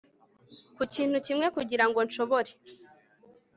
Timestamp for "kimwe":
1.25-1.47